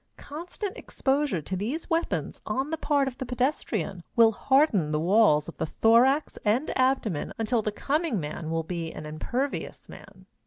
Constant 0.17 0.75
exposure 0.79 1.43
to 1.43 1.55
these 1.55 1.87
weapons 1.87 2.41
on 2.47 2.71
the 2.71 2.77
part 2.77 3.07
of 3.07 3.19
the 3.19 3.23
pedestrian 3.25 4.01
will 4.15 4.31
harden 4.31 4.89
the 4.89 4.99
walls 4.99 5.47
of 5.47 5.55
the 5.57 5.65
thorax 5.67 6.39
and 6.43 6.75
abdomen 6.75 7.31
until 7.37 7.61
the 7.61 7.71
coming 7.71 8.19
man 8.19 8.49
will 8.49 8.63
be 8.63 8.91
an 8.91 9.05
impervious 9.05 9.87
man. 9.87 10.25